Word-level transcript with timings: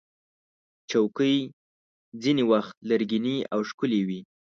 چوکۍ 0.89 1.37
ځینې 2.21 2.43
وخت 2.51 2.75
لرګینې 2.89 3.35
او 3.53 3.59
ښکلې 3.69 4.01
وي. 4.07 4.19